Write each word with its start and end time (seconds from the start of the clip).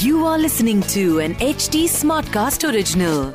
You 0.00 0.26
are 0.26 0.38
listening 0.38 0.82
to 0.94 1.20
an 1.20 1.34
HD 1.36 1.84
Smartcast 1.84 2.68
original. 2.70 3.32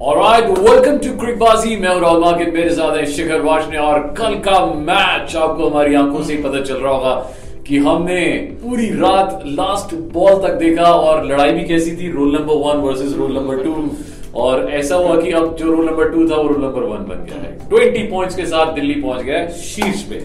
Alright, 0.00 0.48
welcome 0.50 1.00
to 1.00 1.16
Cricbaazi 1.20 1.76
मैं 1.76 1.88
हूँ 1.88 2.00
Rahul 2.00 2.20
market 2.20 2.52
मेरे 2.54 2.74
साथ 2.74 2.96
है 2.96 3.06
शिखर 3.12 3.40
वाशने 3.42 3.78
और 3.78 4.00
कल 4.18 4.38
का 4.46 4.64
मैच 4.66 5.36
आपको 5.36 5.68
हमारी 5.68 5.94
आँखों 5.94 6.22
से 6.22 6.36
ही 6.36 6.42
पता 6.42 6.62
चल 6.64 6.76
रहा 6.76 6.92
होगा 6.92 7.35
कि 7.66 7.78
हमने 7.78 8.20
पूरी 8.62 8.88
रात 8.90 9.42
लास्ट 9.46 9.94
बॉल 10.12 10.34
तक 10.42 10.54
देखा 10.54 10.82
और 10.82 11.24
लड़ाई 11.26 11.52
भी 11.52 11.64
कैसी 11.64 11.96
थी 11.96 12.10
roll 12.12 12.34
number 12.36 12.54
one 12.54 12.80
versus 12.80 13.14
roll 13.14 13.34
number 13.34 13.62
two 13.64 13.90
और 14.40 14.70
ऐसा 14.70 14.96
हुआ 14.96 15.20
कि 15.20 15.30
अब 15.32 15.56
जो 15.56 15.72
रोल 15.72 15.86
नंबर 15.86 16.08
टू 16.08 16.28
था 16.30 16.36
वो 16.36 16.48
रोल 16.48 16.64
नंबर 16.64 16.82
वन 16.82 17.04
बन 17.04 17.24
गया 17.24 17.40
है। 17.42 17.68
ट्वेंटी 17.68 18.02
पॉइंट्स 18.02 18.36
के 18.36 18.46
साथ 18.46 18.72
दिल्ली 18.72 18.94
पहुँच 18.94 19.22
गया 19.22 19.38
है 19.38 19.52
शीर्ष 19.60 20.02
पे। 20.02 20.20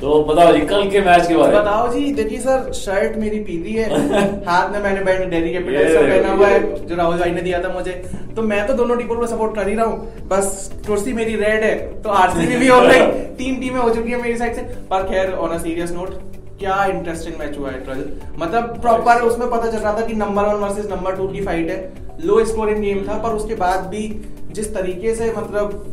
तो 0.00 0.22
बताओ 0.24 0.52
जी 0.52 0.60
कल 0.60 0.88
के 0.90 1.00
मैच 1.00 1.26
के 1.28 1.36
बारे 1.36 1.52
में। 1.52 1.60
बताओ 1.60 1.92
जी 1.92 2.12
देखिए 2.14 2.38
सर 2.38 2.72
शर्ट 2.72 3.16
मेरी 3.16 3.38
पीली 3.38 3.72
है। 3.72 3.88
हाथ 4.46 4.72
में 4.72 4.80
मैंने 4.80 5.00
बैंड 5.00 5.30
कैपिटल्स 5.30 5.94
का 5.94 6.00
पहना 6.00 6.32
हुआ 6.32 6.48
है। 6.48 6.86
जो 6.86 6.96
राहुल 6.96 7.18
भाई 7.18 7.30
ने 7.30 7.42
दिया 7.42 7.62
था 7.62 7.68
मुझे। 7.68 7.92
तो 8.36 8.42
मैं 8.42 8.66
तो 8.66 8.74
दोनों 8.74 8.96
टीमों 8.96 9.16
को 9.16 9.26
सपोर्ट 9.26 9.54
कर 9.56 9.68
ही 9.68 9.74
रहा 9.74 9.86
हूँ। 9.86 10.28
बस 10.28 10.70
कुर्सी 10.86 11.12
मेरी 11.12 11.36
रेड 11.36 11.64
है। 11.64 11.74
तो 12.02 12.10
आरसीबी 12.10 12.56
भी 12.56 12.68
हो 12.68 12.80
गई 12.80 13.00
तीन 13.38 13.60
टीमें 13.60 13.80
हो 13.80 13.90
चुकी 13.90 14.10
है 14.10 14.22
मेरी 14.22 14.36
साइड 14.36 14.54
से। 14.54 14.62
पर 14.90 15.02
खैर 15.02 15.32
ऑन 15.32 15.50
अ 15.50 15.58
सीरियस 15.58 15.92
नोट 15.92 16.33
क्या 16.58 16.84
इंटरेस्टिंग 16.84 17.36
मैच 17.38 17.58
हुआ 17.58 17.70
है 17.70 17.80
कल 17.80 18.04
मतलब 18.38 18.80
प्रॉपर 18.80 19.22
उसमें 19.22 19.48
पता 19.50 19.70
चल 19.70 19.78
रहा 19.78 20.00
था 20.00 20.06
कि 20.06 20.12
number 20.12 20.44
one 20.44 20.60
versus 20.60 20.90
number 20.90 21.16
two 21.16 21.28
की 21.28 21.44
फाइट 21.44 21.70
है। 21.70 22.16
लो 22.24 22.44
स्कोरिंग 22.44 22.82
गेम 22.82 23.06
था 23.08 23.18
पर 23.18 23.34
उसके 23.34 23.54
बाद 23.54 23.86
भी 23.86 24.06
जिस 24.52 24.74
तरीके 24.74 25.14
से 25.14 25.32
मतलब 25.36 25.90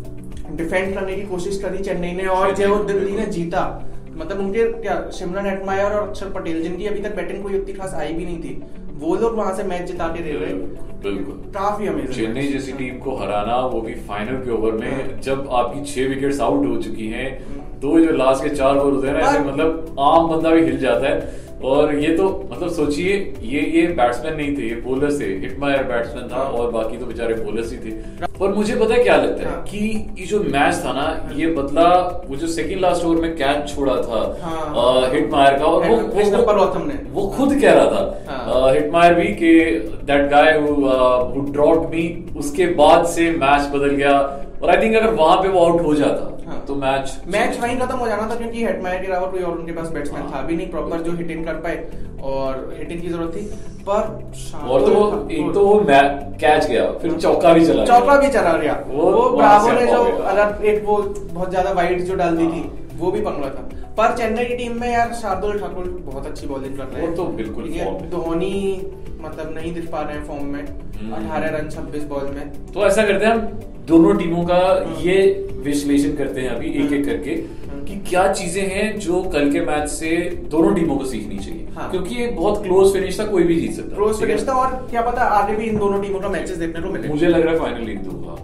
डिफेंड 0.55 0.93
करने 0.93 1.15
की 1.15 1.21
कोशिश 1.21 1.62
करी 1.62 1.84
चेन्नई 1.84 2.12
ने 2.12 2.26
और 2.26 2.55
जय 2.55 2.76
दिल्ली 2.87 3.15
ने 3.17 3.26
जीता 3.26 3.63
मतलब 4.12 4.39
उनके 4.39 4.65
क्या 4.73 4.95
शिमला 5.13 5.41
एटमायर 5.51 5.91
और 5.91 6.07
अक्षर 6.09 6.29
पटेल 6.29 6.62
जिनकी 6.63 6.87
अभी 6.87 6.99
तक 6.99 7.15
बैटिंग 7.15 7.43
कोई 7.43 7.59
उतनी 7.59 7.73
खास 7.73 7.93
आई 7.93 8.13
भी 8.13 8.26
नहीं 8.26 8.39
थी 8.39 8.63
वो 9.02 9.16
लोग 9.16 9.35
वहाँ 9.38 9.55
से 9.57 9.63
मैच 9.63 9.85
जिता 9.88 10.07
के 10.07 10.24
दे 10.24 10.32
रहे 10.32 10.54
बिल्कुल। 11.04 11.35
काफ़ी 11.54 11.88
अमेजिंग 11.88 12.13
चेन्नई 12.16 12.48
जैसी 12.48 12.71
टीम 12.71 12.98
को 13.05 13.16
हराना 13.18 13.55
वो 13.68 13.82
भी 13.82 13.94
फाइनल 14.10 14.35
के 14.44 14.52
ओवर 14.57 14.74
में 14.82 15.20
जब 15.21 15.48
आपकी 15.60 15.84
छह 15.94 16.07
विकेट 16.10 16.40
आउट 16.41 16.66
हो 16.68 16.76
चुकी 16.82 17.07
हैं 17.12 17.29
तो 17.82 17.99
जो 17.99 18.12
लास्ट 18.18 18.44
के 18.44 18.49
चार 18.55 18.77
ओवर 18.77 18.94
होते 18.94 19.07
हैं 19.07 19.13
ना 19.16 19.52
मतलब 19.52 19.96
आम 20.10 20.27
बंदा 20.29 20.49
भी 20.49 20.63
हिल 20.66 20.77
जाता 20.79 21.07
है। 21.07 21.40
और 21.63 21.95
ये 21.95 22.15
तो 22.17 22.27
मतलब 22.51 22.70
सोचिए 22.71 23.15
ये 23.43 23.62
ये 23.71 23.85
बैट्समैन 23.93 24.35
नहीं 24.35 24.55
थे 24.57 24.67
ये 24.67 24.76
बॉलर 24.81 25.12
थे 25.13 25.26
हिटमायर 25.40 25.84
बैट्समैन 25.85 26.27
था 26.29 26.41
और 26.51 26.71
बाकी 26.71 26.98
तो 26.98 27.05
बेचारे 27.05 27.34
बॉलर्स 27.35 27.71
ही 27.71 27.77
थे 27.79 27.91
पर 28.40 28.54
मुझे 28.54 28.76
पता 28.76 28.93
है 28.93 29.04
क्या 29.04 29.15
लगता 29.17 29.43
है 29.43 29.49
हाँ। 29.49 29.63
कि 29.63 29.79
ये 30.20 30.26
जो 30.27 30.39
मैच 30.45 30.82
था 30.85 30.93
ना 30.93 31.05
ये 31.35 31.48
बदला 31.54 31.87
वो 32.26 32.35
जो 32.35 32.48
सेकंड 32.49 32.82
लास्ट 32.82 33.05
ओवर 33.05 33.21
में 33.21 33.35
कैच 33.35 33.73
छोड़ा 33.76 33.95
था 34.01 34.21
हाँ। 34.41 35.12
हिटमायर 35.12 35.57
का 35.59 35.65
और 35.65 35.87
वो 35.87 35.98
ने 36.82 36.99
वो 37.12 37.27
खुद 37.29 37.54
कह 37.55 37.73
रहा 37.73 37.85
था 37.85 38.23
हाँ। 38.29 38.73
हिटमायर 38.73 39.13
भी 39.13 39.27
कि 39.35 39.54
that 40.05 40.29
guy 40.29 40.57
who 40.59 41.41
dropped 41.51 41.89
me 41.91 42.05
उसके 42.37 42.65
बाद 42.76 43.05
से 43.09 43.32
मैच 43.37 43.70
बदल 43.73 43.95
गया 43.95 44.20
और 44.63 44.70
आई 44.70 44.81
थिंक 44.81 44.95
अगर 44.95 45.13
वहाँ 45.13 45.37
पे 45.41 45.48
वो 45.49 45.65
आउट 45.65 45.81
हो 45.81 45.93
जाता 45.95 46.29
हाँ। 46.48 46.63
तो 46.67 46.76
मैच 46.76 47.12
मैच 47.27 47.59
वहीं 47.59 47.77
खत्म 47.79 47.98
हो 47.98 48.07
जाना 48.07 48.29
था 48.29 48.35
क्योंकि 48.35 48.63
हेटमायर 48.65 49.01
के 49.01 49.07
अलावा 49.07 49.27
कोई 49.27 49.41
और 49.41 49.57
उनके 49.57 49.71
पास 49.71 49.90
बैट्समैन 49.90 50.21
हाँ। 50.21 50.31
था 50.31 50.41
भी 50.48 50.55
नहीं 50.55 50.70
प्रॉपर 50.71 51.01
जो 51.01 51.12
हिट 51.17 51.31
इन 51.31 51.43
कर 51.45 51.54
पाए 51.63 51.85
और 52.23 52.73
हिट 52.77 52.91
इन 52.91 53.01
की 53.01 53.09
ज़रूरत 53.09 53.35
थी। 53.35 53.41
पर 53.87 54.01
और 54.70 54.82
तो 54.82 54.93
वो 54.93 55.29
एक 55.32 55.54
तो 55.54 55.65
वो 55.65 55.79
कैच 56.41 56.65
गया 56.65 56.85
फिर 57.01 57.13
चौका 57.13 57.54
भी 57.54 57.65
चला 57.65 57.85
चौका 57.85 58.17
भी 58.17 58.27
चला 58.32 58.51
गया। 58.57 58.73
वो 58.87 59.29
ब्रावो 59.29 59.71
ने 59.71 59.85
जो 59.87 60.04
हो 60.04 60.12
अलग 60.34 60.65
एक 60.65 60.84
वो 60.85 60.98
बहुत 60.98 61.49
ज़्यादा 61.49 61.71
वाइड 61.71 62.04
जो 62.05 62.15
डाल 62.15 62.37
दी 62.37 62.45
थी। 62.45 62.62
हाँ। 62.62 62.90
वो 62.97 63.11
भी 63.11 63.21
पंगला 63.21 63.49
था। 63.49 63.70
पर 63.97 64.16
चेन्नई 64.17 64.45
की 64.45 64.55
टीम 64.55 64.79
में 64.81 64.91
यार 64.91 65.13
शार्दुल 65.13 65.59
ठाकुर 65.59 65.88
बहुत 66.05 66.25
अच्छी 66.25 66.47
बॉलिंग 66.47 66.77
कर 66.77 66.85
रहे 66.85 67.05
हैं। 67.05 67.16
तो 67.16 67.25
बिल्कुल 67.38 67.69
है। 67.69 68.09
धोनी 68.09 68.81
मतलब 69.21 69.53
नहीं 69.55 69.73
दिख 69.73 69.89
पा 69.91 70.01
रहे 70.01 70.17
हैं 70.17 70.25
फॉर्म 70.25 70.45
में। 70.45 70.61
हम्म। 70.61 71.13
अठारह 71.13 71.57
रन 71.57 71.69
छब्बीस 71.69 72.03
बॉल 72.03 72.31
में। 72.35 72.51
तो 72.73 72.85
ऐसा 72.88 73.05
करते 73.05 73.25
हैं 73.25 73.33
हम 73.33 73.41
दोनों 73.88 74.13
टीमों 74.17 74.43
का 74.45 74.59
ये 75.01 75.17
विश्लेषण 75.63 76.16
करते 76.16 76.41
हैं 76.41 76.49
अभी 76.49 76.71
एक 76.83 76.91
एक 76.93 77.05
करके 77.05 77.35
कि 77.81 77.95
क्या 78.09 78.31
चीज़ें 78.33 78.63
हैं 78.69 78.99
जो 78.99 79.21
कल 79.23 79.51
के 79.51 79.61
मैच 79.61 79.89
से 79.89 80.09
दोनों 80.51 80.73
टीमों 80.75 80.95
को 80.95 81.05
सीखनी 81.05 81.37
चाहिए। 81.37 81.67
हाँ। 81.75 81.89
क्योंकि 81.91 82.16
ये 82.16 82.27
बहुत 82.27 82.63
क्लोज 82.63 82.93
फिनिश 82.93 83.19
था 83.19 83.25
कोई 83.25 83.43
भी 83.43 83.55
जीत 83.55 83.73
सकता। 83.73 83.95
क्लोज 83.95 84.19
फिनिश 84.19 84.47
था 84.47 84.53
और 84.53 84.75
क्या 84.89 85.01
पता 85.01 85.21
आगे 85.37 85.55
भी 85.55 85.66
इन 85.66 85.77
दोनों 85.77 86.01
टीमों 86.01 86.19
का 86.19 86.29
मैचेस 86.29 86.57
देखने 86.57 86.81
को 86.81 86.89
मिले। 86.89 87.07
मुझे 87.07 87.27
लग 87.27 87.41
रहा 87.41 87.53
है 87.53 87.59
फाइनल 87.59 87.87
लीग 87.87 87.99
दूँगा 87.99 88.35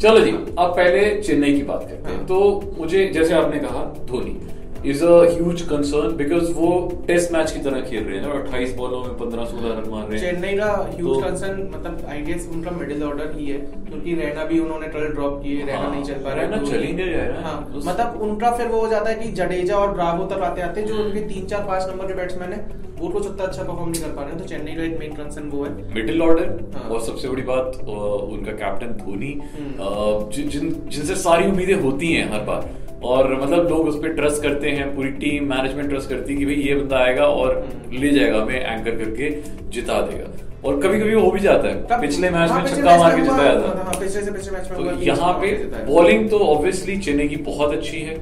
चलो 0.00 0.20
जी 0.20 0.30
अब 0.30 0.72
पहले 0.76 1.04
चेन्नई 1.22 1.54
की 1.56 1.62
बात 1.62 1.82
करते 1.82 2.10
हैं 2.10 2.16
हाँ। 2.16 2.26
तो 2.26 2.74
मुझे 2.78 3.06
जैसे 3.08 3.34
आपने 3.34 3.58
कहा 3.58 3.84
Dhoni 4.08 4.36
is 4.84 5.04
a 5.04 5.10
huge 5.26 5.60
concern 5.62 6.16
because 6.16 6.50
वो 6.52 6.66
टेस्ट 7.06 7.32
मैच 7.32 7.50
की 7.52 7.60
तरह 7.60 7.80
खेल 7.80 8.04
रहे 8.04 8.18
हैं 8.18 8.26
और 8.26 8.40
28 8.40 8.72
बॉलों 8.76 9.00
में 9.04 9.16
15 9.18 9.44
16 9.44 9.72
रन 9.78 9.90
मार 9.90 10.06
रहे 10.08 10.18
हैं। 10.18 10.30
चेन्नई 10.32 10.56
का 10.58 10.70
ह्यूज 10.90 11.14
तो- 11.14 11.22
कंसर्न 11.24 11.62
मतलब 11.74 12.04
आई 12.08 12.20
गेस 12.22 12.48
उनका 12.52 12.70
मिडिल 12.70 13.02
ऑर्डर 13.02 13.32
ही 13.36 13.46
है 13.46 13.58
क्योंकि 13.88 14.14
रैना 14.14 14.44
भी 14.44 14.58
उन्होंने 14.58 14.88
ट्वेल्व 14.88 15.14
ड्रॉप 15.14 15.40
किए 15.42 15.64
रैना 15.64 15.78
हाँ, 15.78 15.90
नहीं 15.90 16.04
चल 16.04 16.14
पा 16.14 16.32
रहा 16.32 16.46
है 16.46 16.64
चल 16.66 16.82
ही 16.82 16.92
नहीं 16.92 17.06
रहा 17.06 17.50
है 17.50 17.76
उस- 17.76 17.88
मतलब 17.88 18.20
उनका 18.22 18.50
फिर 18.56 18.66
वो 18.66 18.80
हो 18.80 18.88
जाता 18.88 19.10
है 19.10 19.16
कि 19.16 19.30
जडेजा 19.32 19.76
और 19.76 19.92
ब्रावो 19.92 20.24
तक 20.26 20.42
आते 20.42 20.62
आते 20.62 20.82
जो 20.82 21.02
उनके 21.04 21.20
तीन 21.28 21.46
चार 21.46 21.64
पाँच 21.66 21.88
नंबर 21.90 22.06
के 22.06 22.14
बैट्समैन 22.14 22.52
है 22.52 22.60
वो 23.00 23.08
कुछ 23.08 23.26
उतना 23.26 23.44
अच्छा 23.44 23.62
परफॉर्म 23.62 23.90
नहीं 23.90 24.02
कर 24.02 24.08
पा 24.08 24.22
रहे 24.22 24.30
हैं 24.30 24.38
तो 24.38 24.44
चेन्नई 24.44 24.74
का 24.74 24.82
एक 24.82 24.98
मेन 24.98 25.12
कंसर्न 25.14 25.48
वो 25.50 25.64
है। 25.64 25.94
मिडिल 25.94 26.22
ऑर्डर 26.22 26.52
हाँ। 26.74 26.88
और 26.90 27.00
सबसे 27.00 27.28
बड़ी 27.28 27.42
बात 27.42 27.80
उनका 27.88 28.52
कैप्टन 28.52 28.92
धोनी। 29.00 29.32
हम्म। 29.54 30.30
जिन 30.32 30.70
जिनसे 30.88 31.14
सारी 31.22 31.46
उम्मीदें 31.46 31.74
होती 31.80 32.12
हैं 32.12 32.30
हर 32.32 32.40
बार 32.44 32.68
और 33.04 33.34
मतलब 33.42 33.68
लोग 33.68 33.88
उस 33.88 33.96
पर 34.02 34.12
ट्रस्ट 34.14 34.42
करते 34.42 34.70
हैं 34.70 34.94
पूरी 34.96 35.08
टीम 35.22 35.48
मैनेजमेंट 35.48 35.88
ट्रस्ट 35.88 36.08
करती 36.08 36.32
है 36.32 36.38
कि 36.38 36.44
भाई 36.44 36.54
ये 36.54 36.74
बंदा 36.74 36.98
आएगा 36.98 37.26
और 37.26 37.56
हम्म। 37.56 38.02
ले 38.02 38.10
जाएगा 38.10 38.40
हमें 38.42 38.60
एंकर 38.60 38.90
करके 38.90 39.30
जिता 39.70 40.00
देगा। 40.02 40.30
और 40.64 40.80
कभी 40.80 41.00
कभी 41.00 41.14
वो 41.14 41.22
हो 41.22 41.30
भी 41.30 41.40
जाता 41.40 41.68
है। 41.68 42.00
पिछले 42.00 42.30
मैच 42.30 42.50
हाँ, 42.50 42.62
में 42.62 42.70
छक्का 42.70 42.96
मार 42.96 43.16
के 43.16 43.22
जिताया 43.22 43.54
था। 43.54 43.82
हाँ, 43.84 43.94
पिछले 44.00 44.22
से 44.22 44.30
पिछले 44.32 44.50
मैच 44.52 44.70
में 44.70 44.96
तो 44.96 45.02
यहाँ 45.02 45.32
पे। 45.40 45.52
बॉलिंग 45.86 46.28
तो 46.30 46.38
ऑब्वियसली 46.46 46.96
चेन्नई 46.98 47.28
की 47.28 47.36
बहुत 47.50 47.72
अच्छी 47.72 48.00
है। 48.00 48.16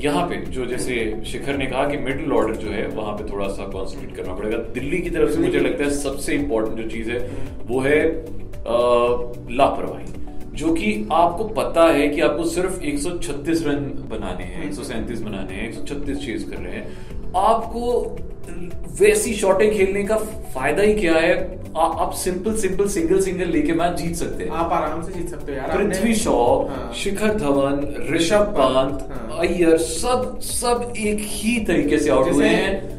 यहाँ 0.00 0.26
पे 0.28 0.36
जो 0.52 0.66
जैसे 0.66 0.94
शिखर 1.26 1.56
ने 1.56 1.66
कहा 1.66 1.86
कि 1.88 1.96
मिडिल 1.98 2.32
ऑर्डर 2.32 2.56
जो 2.56 2.70
है 2.70 2.86
वहाँ 2.88 3.12
पे 3.12 3.30
थोड़ा 3.32 3.48
सा 3.48 3.64
कॉन्सेंट्रेट 3.70 4.16
करना 4.16 4.34
पड़ेगा। 4.34 4.58
दिल्ली 4.74 4.98
की 4.98 5.10
तरफ़ 5.10 5.30
से 5.30 5.40
मुझे 5.40 5.60
लगता 5.60 5.84
है 5.84 5.90
सबसे 5.92 6.34
इंपॉर्टेंट 6.34 6.76
जो 6.78 6.88
चीज़ 6.90 7.10
है 7.10 7.18
वो 7.66 7.80
है 7.80 7.98
लापरवाही। 9.52 10.23
जो 10.54 10.72
कि 10.72 11.08
आपको 11.12 11.44
पता 11.44 11.84
है 11.84 12.08
कि 12.08 12.20
आपको 12.20 12.44
सिर्फ़ 12.44 12.80
136 12.82 13.62
रन 13.66 14.08
बनाने 14.10 14.44
हैं 14.44 14.70
137 14.70 15.20
बनाने 15.20 15.54
हैं 15.54 15.72
136 15.72 16.16
चेज 16.16 16.42
कर 16.42 16.56
रहे 16.56 16.72
हैं। 16.72 16.96
आपको 17.36 18.16
वैसी 19.00 19.34
शॉटें 19.34 19.70
खेलने 19.74 20.04
का 20.04 20.16
फ़ायदा 20.54 20.82
ही 20.82 20.94
क्या 20.94 21.14
है? 21.14 21.64
आ, 21.76 21.80
आप 21.80 22.12
सिंपल 22.12 22.56
सिंपल 22.56 22.88
सिंगल 22.88 23.20
सिंगल 23.20 23.44
लेके 23.44 23.72
मैच 23.72 23.92
जीत 23.92 24.16
सकते 24.16 24.44
हैं। 24.44 24.50
आप 24.50 24.72
आराम 24.72 25.02
से 25.02 25.12
जीत 25.12 25.28
सकते 25.28 25.52
हो 25.52 25.58
यार। 25.58 25.76
पृथ्वी 25.76 26.14
शॉ 26.14 26.66
हाँ। 26.68 26.92
शिखर 26.94 27.34
धवन 27.34 27.94
ऋषभ 28.14 28.54
पंत 28.58 29.08
हाँ। 29.10 29.38
अय्यर 29.38 29.76
सब 29.76 30.40
सब 30.40 30.92
एक 30.98 31.18
ही 31.20 31.64
तरीके 31.64 31.98
से 31.98 32.10
आउट 32.10 32.32
हुए 32.32 32.48
हैं। 32.48 32.93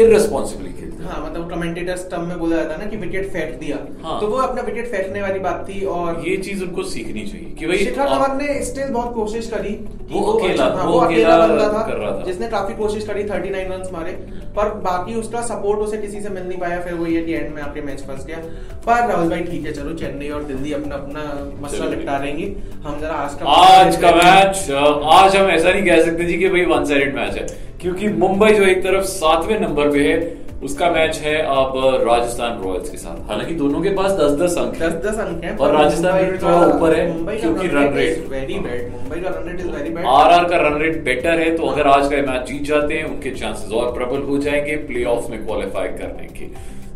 इरेस्पॉन्सिबली 0.00 0.72
खेलते 0.72 1.02
हैं। 1.02 1.10
हाँ 1.10 1.26
मतलब 1.26 1.50
कमेंटेटर्स 1.50 2.10
टर्म 2.10 2.24
में 2.24 2.38
बोला 2.38 2.56
जाता 2.56 2.72
है 2.72 2.78
ना 2.78 2.86
कि 2.86 2.96
विकेट 2.96 3.28
फेंक 3.32 3.60
दिया। 3.60 3.78
हाँ। 4.02 4.20
तो 4.20 4.26
वो 4.26 4.36
अपना 4.36 4.62
विकेट 4.62 4.86
फेंकने 4.86 5.22
वाली 5.22 5.38
बात 5.38 5.66
थी 5.68 5.84
और 5.84 6.24
ये 6.28 6.36
चीज़ 6.36 6.64
उनको 6.64 6.82
सीखनी 6.82 7.22
चाहिए 7.22 7.54
कि 7.58 7.66
भाई 7.66 7.76
शिखर 7.76 8.08
धवन 8.08 8.36
ने 8.42 8.64
स्टिल 8.64 8.88
बहुत 8.88 9.14
कोशिश 9.14 9.50
करी 9.50 9.86
वो 10.10 10.20
अकेला- 10.32 10.74
हाँ, 10.76 10.84
वो 10.84 10.98
अकेला 10.98 11.38
बंदा 11.38 11.68
कर 11.68 11.96
रहा 11.96 12.10
था। 12.10 12.20
था। 12.20 12.24
जिसने 12.24 12.48
काफ़ी 12.48 12.74
कोशिश 12.74 13.06
करी 13.06 13.22
39 13.22 13.70
रन 13.70 13.88
मारे। 13.92 14.12
पर 14.56 14.68
बाकी 14.68 15.14
उसका 15.14 15.40
सपोर्ट 15.40 15.78
उसे 15.80 15.98
किसी 15.98 16.20
से 16.20 16.28
मिल 16.28 16.42
नहीं 16.42 16.58
पाया। 16.58 16.80
फिर 16.80 16.94
वो 16.94 17.06
ये 17.06 17.22
कि 17.22 17.34
एंड 17.34 17.54
में 17.54 17.62
आपके 17.62 17.80
मैच 17.80 18.00
फंस 18.00 18.26
गया। 18.26 18.36
पर 18.86 19.08
राहुल 19.08 19.30
भाई 19.30 19.40
ठीक 19.40 19.66
है 19.66 19.72
चलो 19.72 19.94
चेन्नई 19.94 20.28
और 20.28 20.42
दिल्ली 20.44 20.72
अपना 20.72 20.94
अपना 20.94 21.52
मसला 21.62 21.88
निपटा 21.88 22.18
लेंगे। 22.18 22.56
हम 22.82 23.00
जरा 23.00 23.14
आज 23.14 23.34
का 23.34 23.46
आज 23.46 23.96
का 23.96 24.10
मैच 24.10 24.70
आज 25.04 25.36
हम 25.36 25.50
ऐसा 25.50 25.72
नहीं 25.72 25.82
कह 25.82 26.02
सकते 26.04 26.24
जी 26.24 26.34
कि 26.34 26.48
भाई 26.48 26.64
वन 26.64 26.84
साइडेड 26.84 27.16
मैच 27.16 27.34
है। 27.34 27.67
क्योंकि 27.80 28.08
मुंबई 28.08 28.52
जो 28.52 28.62
एक 28.62 28.82
तरफ़ 28.82 29.04
सातवें 29.06 29.58
नंबर 29.60 29.90
पे 29.90 30.00
है 30.04 30.14
उसका 30.64 30.88
मैच 30.90 31.16
है 31.16 31.34
अब 31.56 31.72
राजस्थान 32.08 32.58
रॉयल्स 32.62 32.88
के 32.90 32.96
साथ। 32.96 33.28
हालाँकि 33.28 33.54
दोनों 33.54 33.80
के 33.80 33.90
पास 33.90 34.12
दस 34.12 34.32
दस 34.40 34.56
अंक 34.58 34.74
दस 34.74 34.94
दस 35.04 35.18
अंक 35.20 35.44
हैं 35.44 35.56
और 35.56 35.72
राजस्थान 35.72 36.22
भी 36.22 36.38
थोड़ा 36.38 36.64
ऊपर 36.66 36.94
है 36.96 37.36
क्योंकि 37.36 37.66
run 37.66 37.94
rate 37.94 38.26
very 38.28 38.58
bad 38.58 38.90
Mumbai 38.92 39.20
का 39.20 39.30
run 39.30 39.48
rate 39.48 39.60
is 39.60 39.68
very 39.68 39.90
bad 39.90 40.06
RR 40.06 40.48
का 40.48 40.56
रन 40.58 40.80
रेट 40.80 41.02
बेटर 41.04 41.38
है 41.40 41.56
तो 41.56 41.66
अगर 41.66 41.86
आज 41.86 42.10
का 42.12 42.22
मैच 42.32 42.48
जीत 42.48 42.62
जाते 42.62 42.94
हैं 42.94 43.04
उनके 43.04 43.30
चांसेस 43.30 43.72
और 43.72 43.92
प्रबल 43.94 44.22
हो 44.22 44.38
जाएँगे 44.38 44.76
प्लेऑफ 44.88 45.30
में 45.30 45.46
क्वालिफाई 45.46 45.88
करने 45.88 46.26
के। 46.38 46.46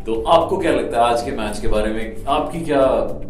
तो 0.05 0.21
आपको 0.27 0.57
क्या 0.57 0.71
लगता 0.71 1.01
है 1.01 1.11
आज 1.13 1.21
के 1.21 1.31
मैच 1.31 1.59
के 1.59 1.67
बारे 1.67 1.91
में? 1.91 2.25
आपकी 2.27 2.61
क्या 2.61 2.85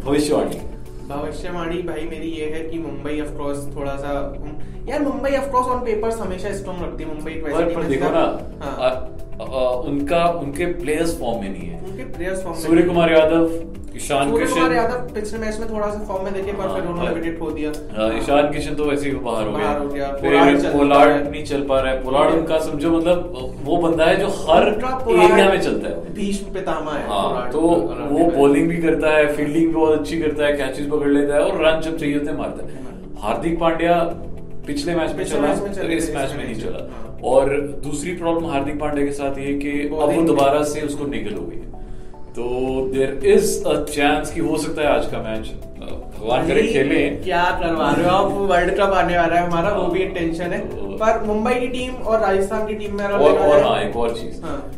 भविष्यवाणी? 0.05 0.61
भविष्यवाणी 1.07 1.81
भाई 1.83 2.07
मेरी 2.11 2.29
ये 2.31 2.45
है 2.45 2.69
कि 2.69 2.79
मुंबई 2.79 3.19
ऑफ़ 3.21 3.37
कोर्स 3.37 3.65
थोड़ा 3.75 3.95
सा 3.95 4.11
यार 4.87 5.01
Mumbai 5.01 5.35
of 5.37 5.49
course 5.51 5.67
on 5.67 5.83
papers 5.85 6.19
हमेशा 6.19 6.53
स्ट्रॉन्ग 6.53 6.83
रखती 6.83 7.03
है 7.03 7.09
मुंबई 7.09 7.33
पर, 7.43 7.73
पर 7.75 7.83
देखो 7.85 8.09
ना 8.09 8.23
हाँ, 8.61 8.89
उनका 9.89 10.25
उनके 10.39 10.65
प्लेयर्स 10.81 11.19
फॉर्म 11.19 11.41
में 11.41 11.49
नहीं 11.49 11.69
है। 11.69 11.79
उनके 11.81 12.03
प्लेयर्स 12.13 12.43
फॉर्म 12.43 12.57
सूर्य 12.59 12.83
कुमार 12.83 13.11
यादव 13.11 13.51
ईशान 13.95 14.29
सूर्य 14.29 14.45
कुमार 14.45 14.69
किशन। 14.69 14.75
यादव 14.75 15.13
पिछले 15.13 15.39
मैच 15.39 15.59
में 15.59 15.69
थोड़ा 15.69 15.89
सा 15.89 15.99
फॉर्म 16.07 16.23
में 16.23 16.33
देखे 16.33 16.51
पर 16.51 16.67
हाँ, 16.67 16.75
फिर 16.75 16.89
उन्होंने 16.89 17.11
विकेट 17.11 17.39
खो 17.39 17.49
दिया। 17.51 17.71
हाँ, 17.97 18.09
ईशान 18.17 18.51
किशन 18.53 18.75
तो 18.75 18.85
वैसे 18.85 19.09
ही 19.09 19.15
बाहर 19.27 19.45
हो 19.45 19.51
हो 19.79 19.87
गया। 19.89 20.11
फिर 20.15 20.71
पोलार्ड 20.73 21.29
नहीं 21.29 21.43
चल 21.45 21.63
पा 21.69 21.79
रहा 21.79 21.91
है। 21.91 22.03
पोलार्ड 22.03 22.33
उनका 22.35 22.59
समझो 22.59 22.91
मतलब 22.97 23.61
वो 23.63 23.77
बंदा 23.77 24.05
है 24.05 24.15
जो 24.19 24.27
हर 24.41 24.67
एरिया 24.67 25.49
में 25.49 25.61
चलता 25.61 25.89
है। 25.89 26.13
भीष्म 26.13 26.53
पितामह 26.53 26.91
है 26.93 27.07
हाँ 27.07 27.49
तो 27.51 27.59
वो 27.61 28.29
बॉलिंग 28.31 28.67
भी 28.69 28.77
करता 28.81 29.15
है 29.17 29.33
फील्डिंग 29.35 29.67
भी 29.67 29.73
बहुत 29.73 29.99
अच्छी 29.99 30.19
करता 30.21 30.45
है 30.45 30.53
कैचेस 30.57 30.87
पकड़ 30.91 31.09
लेता 31.09 31.33
है 31.33 31.41
और 31.41 31.65
रन 31.65 31.81
जब 31.81 31.97
चाहिए 31.97 32.17
होते 32.17 32.31
हैं 32.31 32.37
मारता 32.37 32.65
है। 32.65 32.81
हार्दिक 33.23 33.59
पांड्या 33.59 33.97
पिछले 34.67 34.95
मैच 34.95 35.15
में 35.15 35.25
चला 35.25 35.53
चला, 35.55 35.93
इस 35.93 36.15
मैच 36.15 36.31
में 36.31 36.43
नहीं 36.43 36.55
चला। 36.55 36.93
हाँ। 36.93 37.19
और 37.23 37.57
दूसरी 37.61 38.11
प्रॉब्लम 38.11 38.49
हार्दिक 38.49 38.79
पांड्या 38.79 39.05
के 39.05 39.11
साथ 39.11 39.37
ये 39.37 39.53
कि 39.53 39.87
अब 39.87 40.15
वो 40.15 40.21
दोबारा 40.21 40.63
से 40.63 40.81
उसको 40.81 41.05
निकल 41.05 41.33
हो 41.33 41.45
गई 41.45 41.55
है। 41.55 41.63
तो 42.29 42.43
देर 42.91 43.21
इज़ 43.25 43.65
अ 43.65 43.83
चांस 43.83 44.33
कि 44.33 44.39
हो 44.39 44.57
सकता 44.57 44.81
है 44.81 44.87
आज 44.87 45.05
का 45.05 45.17
मैच 45.17 45.51
भगवान 46.19 46.47
करे 46.47 46.61
खेले। 46.67 47.09
क्या 47.09 47.59
करवा 47.63 47.91
रहे 47.91 48.09
हो 48.09 48.15
आप? 48.15 48.31
वर्ल्ड 48.31 48.73
कप 48.73 48.81
आने 48.81 49.17
वाला 49.17 49.35
है 49.35 49.47
हमारा 49.47 49.69
वो 49.69 49.87
भी 49.87 50.05
टेंशन 50.05 50.43
है। 50.43 50.59
तो- 50.59 50.79
पर 50.79 51.23
मुंबई 51.23 51.53
की 51.53 51.67
टीम 51.67 51.93
और 51.93 52.19
राजस्थान 52.19 52.67
की 52.67 52.73
टीम 52.73 52.97
में 52.97 53.05
और 53.05 53.37
और 53.37 53.63
हाँ 53.63 53.81
एक 53.81 53.95
और 53.95 54.15
चीज़। 54.17 54.41
हाँ, 54.43 54.71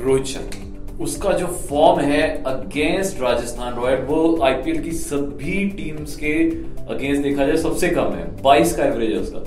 रोहित 0.00 0.24
शर्मा। 0.24 0.63
उसका 1.00 1.32
जो 1.32 1.46
फॉर्म 1.46 2.00
है 2.00 2.22
अगेंस्ट 2.46 3.20
राजस्थान 3.20 3.74
रॉयल 3.74 4.00
वो 4.00 4.18
आईपीएल 4.42 4.80
की 4.82 4.90
सभी 4.92 5.64
टीम्स 5.68 6.16
के 6.16 6.32
अगेंस्ट 6.94 7.22
देखा 7.22 7.46
जाए 7.46 7.56
सबसे 7.56 7.88
कम 7.88 8.12
है 8.12 8.26
22 8.42 8.72
का 8.72 8.84
एवरेज 8.84 9.12
है 9.12 9.18
उसका 9.18 9.42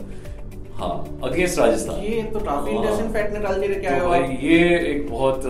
हाँ 0.78 1.20
अगेंस्ट 1.24 1.60
राजस्थान 1.60 2.00
ये 2.00 2.22
तो 2.24 2.40
काफ़ी 2.40 2.72
हाँ। 2.72 2.82
इंटरेस्टिंग 2.82 3.14
फैक्ट 3.14 3.34
निकाल 3.34 3.62
के 3.62 3.68
लेके 3.68 3.88
आए 3.88 4.00
तो 4.00 4.06
हो 4.06 4.10
भाई 4.10 4.38
ये 4.42 4.78
एक 4.92 5.10
बहुत 5.12 5.46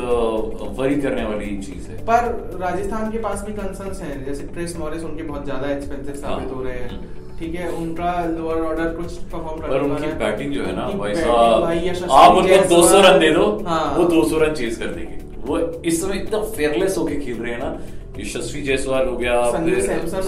वरी 0.77 0.95
करने 1.01 1.23
वाली 1.23 1.57
चीज़ 1.57 1.89
है 1.89 1.97
पर 2.05 2.57
राजस्थान 2.61 3.11
के 3.11 3.17
पास 3.17 3.43
भी 3.47 3.53
कंसर्न्स 3.53 4.01
हैं 4.01 4.23
जैसे 4.25 4.43
क्रिस 4.43 4.77
मॉरिस 4.79 5.03
उनके 5.03 5.23
बहुत 5.23 5.45
ज़्यादा 5.45 5.71
एक्सपेंसिव 5.71 6.15
साबित 6.15 6.47
हाँ। 6.47 6.55
हो 6.55 6.63
रहे 6.63 6.73
हैं 6.73 7.35
ठीक 7.39 7.55
है 7.55 7.69
उनका 7.71 8.13
लोअर 8.27 8.61
ऑर्डर 8.61 8.93
कुछ 8.93 9.13
परफॉर्म 9.13 9.61
कर 9.61 9.67
पर 9.67 9.81
उनकी 9.81 10.03
है। 10.03 10.17
बैटिंग 10.19 10.53
जो 10.53 10.63
है 10.63 10.75
ना 10.75 10.87
भाई 10.97 11.15
साहब 11.15 12.11
आप 12.11 12.35
उनको 12.35 12.47
जायसवाल- 12.47 12.69
200 12.71 13.01
रन 13.01 13.19
दे 13.19 13.31
दो 13.31 13.45
हाँ। 13.67 13.83
वो 13.97 14.03
200 14.05 14.39
रन 14.39 14.53
चेज 14.55 14.75
कर 14.75 14.85
देंगे 14.85 15.26
वो 15.47 15.59
इस 15.85 16.01
समय 16.01 16.17
इतना 16.17 16.41
फेयरलेस 16.55 16.97
होके 16.97 17.15
खेल 17.15 17.37
रहे 17.37 17.51
हैं 17.51 17.59
ना 17.59 17.77
यशस्वी 18.19 18.61
जायसवाल 18.61 19.07
हो 19.07 19.17
गया 19.17 19.41
सैमसन 19.51 20.27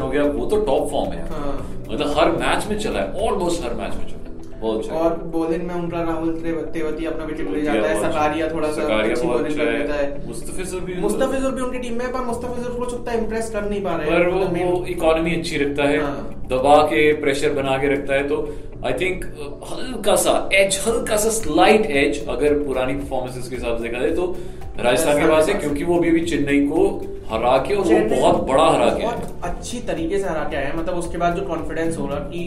हो 0.00 0.08
गया। 0.08 0.22
हो 0.22 0.28
वो 0.32 0.46
तो 0.46 0.56
टॉप 0.64 0.90
फॉर्म 0.90 1.12
है 1.12 1.28
हाँ। 1.28 1.52
मतलब 1.90 2.18
हर 2.18 2.32
मैच 2.32 2.66
में 2.66 2.78
चला 2.78 3.00
है 3.00 3.28
ऑलमोस्ट 3.28 3.64
हर 3.64 3.74
मैच 3.74 3.94
में 3.94 4.06
चला 4.06 4.21
और 4.62 5.14
बॉलिंग 5.34 5.62
में 5.66 5.74
उनका 5.74 6.02
राहुल 6.02 6.32
तेवती 6.74 7.04
अपना 7.04 7.24
विकेट 7.24 7.50
ले 7.50 7.62
जाता 7.62 7.88
है 7.88 7.94
अच्छा। 7.94 8.10
सकारिया 8.10 8.48
थोड़ा 8.48 8.70
सा 8.72 8.82
अच्छी 8.98 9.26
बॉलिंग 9.26 9.46
अच्छा 9.46 9.64
कर 9.64 9.70
है। 9.70 10.02
है 10.02 10.26
मुस्तफिजुर 10.26 10.80
भी 10.80 10.94
मुस्तफिजुर 11.00 11.52
भी 11.52 11.62
उनकी 11.62 11.78
टीम 11.78 11.98
में 11.98 12.12
पर 12.12 12.24
मुस्तफिजुर 12.26 12.76
को 12.80 13.12
इम्प्रेस 13.12 13.50
कर 13.50 13.68
नहीं 13.70 13.82
पा 13.82 13.96
रहे 13.96 14.10
पर 14.10 14.28
वो 14.28 14.40
मतलब 14.40 14.70
वो 14.72 14.84
इकोनॉमी 14.88 15.34
अच्छी 15.36 15.58
रखता 15.64 15.88
है 15.88 16.00
हाँ। 16.02 16.46
दबा 16.50 16.76
के 16.92 17.12
प्रेशर 17.22 17.52
बना 17.52 17.76
के 17.78 17.92
रखता 17.94 18.14
है 18.14 18.28
तो 18.28 18.38
आई 18.86 18.92
थिंक 19.00 19.24
हल्का 19.72 20.14
सा 20.20 20.32
एज 20.54 20.80
हल्का 20.86 21.16
सा 21.16 21.30
स्लाइट 21.30 21.86
एज 22.02 22.26
अगर 22.28 22.58
पुरानी 22.62 22.94
परफॉर्मेंसेस 22.94 23.48
के 23.48 23.56
हिसाब 23.56 23.76
से 23.76 23.82
देखा 23.82 24.00
जाए 24.00 24.10
तो 24.16 24.34
राजस्थान 24.80 25.20
के 25.20 25.28
पास 25.28 25.48
है 25.48 25.54
क्योंकि 25.54 25.84
वो 25.84 25.96
अभी 25.98 26.20
चेन्नई 26.26 26.60
को 26.68 26.86
हरा 27.30 27.56
के 27.66 27.74
और 27.74 27.84
वो 27.84 27.98
बहुत 28.16 28.42
बड़ा 28.48 28.64
हरा 28.64 28.88
के। 28.94 29.21
अच्छी 29.62 29.80
तरीके 29.88 30.18
से 30.18 30.28
हरा 30.28 30.44
के 30.44 30.56
आए 30.56 30.64
हैं। 30.64 30.76
मतलब 30.76 30.94
उसके 30.98 31.18
बाद 31.18 31.34
जो 31.36 31.42
कॉन्फिडेंस 31.48 31.98
हो 31.98 32.06
रहा 32.06 32.18
कि 32.30 32.40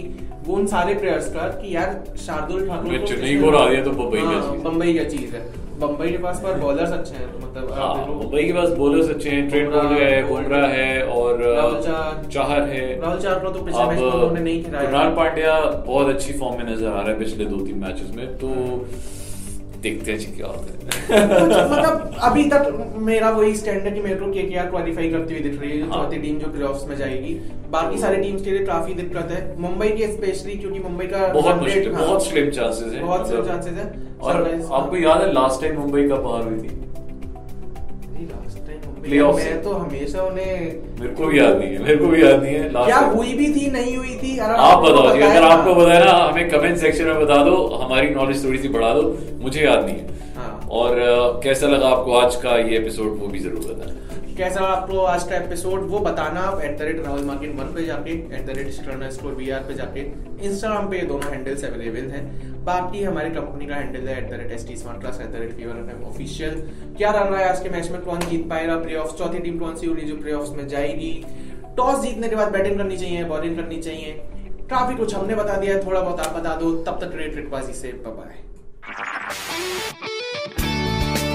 वो 0.46 0.56
उन 0.56 0.66
सारे 0.68 0.94
प्लेयर्स 0.96 1.28
का 1.34 1.48
कि 1.52 1.76
यार 1.76 1.94
शार्दुल 2.22 2.68
ठाकुर 2.68 3.06
चेन्नई 3.08 3.38
को 3.42 3.50
हरा 3.50 3.70
दिया 3.70 3.84
तो 3.84 3.92
बम्बई 4.00 4.22
का 4.22 4.40
हाँ, 4.40 4.58
बम्बई 4.64 4.94
का 4.94 5.04
चीज़ 5.14 5.36
है। 5.36 5.44
बम्बई 5.80 6.10
के 6.10 6.18
पास 6.18 6.40
पर 6.42 6.60
बॉलर्स 6.60 6.92
अच्छे 6.92 7.16
हैं 7.16 7.32
तो 7.32 7.40
मतलब 7.40 7.72
हाँ 7.78 8.06
मुंबई 8.08 8.44
के 8.44 8.54
पास 8.54 8.70
बॉलर्स 8.78 9.10
अच्छे 9.10 9.30
हैं 9.30 9.48
ट्रेंट 9.50 9.72
बोल्ट 9.72 9.98
है 10.00 10.12
बुमराह 10.28 10.68
है 10.70 11.02
और 11.16 11.42
राहुल 11.42 11.82
चाहर। 12.30 12.62
है। 12.70 12.84
राहुल 13.02 13.20
चाहर 13.20 13.40
को 13.40 13.50
तो 13.50 13.62
पिछले 13.62 13.86
मैच 13.86 14.00
में 14.00 14.12
उन्होंने 14.12 14.42
नहीं 14.42 14.64
खिलाया। 14.64 15.10
पांड्या 15.18 15.60
बहुत 15.88 16.14
अच्छी 16.16 16.34
फॉर्म 16.34 16.58
में 16.58 16.74
नज़र 16.74 16.88
आ 16.88 17.02
रहा 17.02 17.10
है 17.10 17.20
पिछले 17.20 17.46
दो 17.46 17.66
तीन 17.66 17.78
मैचेस 17.80 18.16
में 18.16 18.26
तो 18.38 18.54
देखते 19.86 20.12
हैं 20.12 20.20
जी 20.20 20.32
क्या 20.38 20.48
होता 20.48 20.68
है। 20.70 20.76
मतलब 21.42 22.16
अभी 22.24 22.44
तक 22.50 22.94
मेरा 23.08 23.30
वही 23.32 23.56
स्टैंड 23.56 23.82
है 23.82 23.92
कि 23.92 24.02
मेरे 24.02 24.16
को 24.16 24.32
केकेआर 24.32 24.70
क्वालीफाई 24.70 25.10
करती 25.12 25.34
हुई 25.34 25.44
दिख 25.44 25.60
रही 25.62 25.72
है 25.72 25.78
जो 25.78 25.92
हाँ। 25.92 26.04
चौथी 26.04 26.22
टीम 26.22 26.40
जो 26.40 26.52
प्लेऑफ्स 26.52 26.88
में 26.88 26.96
जाएगी। 26.98 27.34
बाकी 27.72 27.98
सारी 27.98 28.18
टीम्स 28.18 28.42
के 28.42 28.52
लिए 28.52 28.66
काफ़ी 28.66 28.94
दिक्कत 28.94 29.32
है। 29.32 29.40
मुंबई 29.62 29.90
की 29.92 30.08
स्पेशली 30.08 30.56
क्योंकि 30.58 30.80
मुंबई 30.80 31.06
का 31.08 31.28
बहुत 31.34 31.46
हाँ, 31.46 31.60
बहुत 31.98 32.28
स्लिम 32.28 32.50
चांसेस 32.52 32.94
है 32.94 33.02
बहुत 33.02 33.28
स्लिम 33.28 33.46
चांसेस 33.46 33.74
है। 33.74 33.86
और 34.22 34.36
आपको 34.74 34.98
याद 34.98 35.22
है 35.22 35.32
लास्ट 35.34 35.62
टाइम 35.62 35.80
मुंबई 35.80 36.08
का 36.10 36.16
बाहर 36.18 36.44
हुई 36.44 36.60
थी? 36.60 36.82
मैं 38.26 39.62
तो 39.64 39.72
हमेशा 39.72 40.22
उन्हें 40.22 40.54
मेरे 41.00 41.14
को 41.16 41.26
भी 41.26 41.40
याद 41.40 41.58
नहीं 41.58 41.70
है 41.70 41.84
मेरे 41.84 41.98
को 41.98 42.08
भी 42.08 42.22
याद 42.24 42.42
नहीं 42.44 42.54
है 42.56 42.70
क्या 42.70 43.00
हुई 43.00 43.34
भी 43.34 43.48
थी 43.56 43.70
नहीं 43.72 43.96
हुई 43.98 44.16
थी 44.24 44.38
आप 44.40 44.80
बताओ 44.80 45.16
जी 45.16 45.22
अगर 45.22 45.44
आपको 45.44 45.76
बताया 45.76 46.04
ना 46.06 46.12
हमें 46.12 46.50
कमेंट 46.50 46.78
सेक्शन 46.78 47.06
में 47.06 47.20
बता 47.22 47.44
दो 47.44 47.56
हमारी 47.84 48.10
नॉलेज 48.10 48.44
थोड़ी 48.46 48.58
सी 48.58 48.68
बढ़ा 48.70 48.94
दो 48.94 49.04
मुझे 49.42 49.62
याद 49.62 49.86
नहीं 49.86 49.96
है। 49.96 50.34
हाँ। 50.38 50.68
और 50.72 50.92
कैसा 51.44 51.68
लगा 51.68 51.90
आपको 51.90 52.14
आज 52.16 52.36
का 52.36 52.58
ये 52.58 52.78
एपिसोड 52.78 53.18
वो 53.20 53.28
भी 53.28 53.40
ज़रूर 53.40 53.60
बताना। 53.66 53.94
कैसा 54.38 54.60
लगा 54.60 54.70
आपको 54.70 55.00
आज 55.00 55.24
का 55.24 55.36
एपिसोड 55.36 55.84
वो 55.90 56.00
बताना 56.00 56.40
आप 56.40 56.62
एट 56.62 56.78
द 56.80 56.82
रेट 56.82 56.98
राहुल 57.06 57.24
मार्किन 57.26 57.52
वन 57.58 57.68
पे 57.74 57.84
जाके 57.86 58.14
at 58.36 58.46
the 58.46 58.56
rate 58.58 58.72
store 59.12 59.34
we 59.34 59.50
are 59.50 59.60
पे 59.60 59.74
जाके 59.74 60.00
इंस्टाग्राम 60.46 60.90
पे 60.90 61.02
दोनों 61.02 61.32
हैंडल्स 61.32 61.64
अवेलेबल 61.64 62.10
हैं। 62.12 62.24
बाकी 62.66 63.04
हमारी 63.04 63.30
कंपनी 63.30 63.66
का 63.66 63.76
हैंडल 63.76 64.08
है 64.08 64.18
at 64.18 64.30
the 64.32 64.40
rate 64.42 64.52
S 64.52 64.68
T 64.68 64.76
smart 64.78 65.00
class 65.00 65.22
at 65.22 65.28
the 65.28 65.36
rate 65.36 65.54
fever 65.58 65.80
F 65.92 66.04
official 66.08 66.60
क्या 66.98 67.12
लग 67.12 67.32
रहा 67.32 67.40
है 67.40 67.50
आज 67.50 67.64
के 67.64 67.70
मैच 67.70 67.90
में? 67.92 68.02
कौन 68.02 68.20
जीत 68.22 68.50
पाएगा? 68.50 68.78
प्ले 68.80 68.96
ऑफ़ 68.96 69.16
चौथी 69.18 69.40
टीम 69.40 69.60
कौन 69.60 69.76
सी 69.76 69.88
होगी 69.88 70.02
जो 70.02 70.18
प्ले 70.18 70.34
ऑफ़ 70.34 70.52
में 70.58 70.68
जाएगी? 70.68 71.14
टॉस 71.78 72.04
जीतने 72.04 72.30
के 72.30 72.36
बाद 72.36 72.52
बैटिंग 72.54 72.78
करनी 72.78 72.98
चाहिए 72.98 73.24
बॉलिंग 73.24 73.58
करनी 73.58 73.82
चाहिए। 73.82 74.12
काफ़ी 74.72 74.96
कुछ 74.96 75.16
हमने 75.16 75.36
बता 75.36 75.58
दिया 75.58 75.76
है, 75.76 75.86
थोड़ा 75.86 76.02
बहुत 76.02 76.20
आप 76.20 76.40
बता 76.40 76.56
दो। 76.56 76.76
तब 76.84 77.00
तक 77.04 77.16
रेट 77.16 77.36
रिटबाजी 77.36 77.74
से 77.74 77.92
bye 78.08 78.44